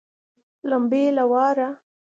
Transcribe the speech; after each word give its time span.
لمبې 0.69 1.03
له 1.17 1.23
واره 1.31 1.69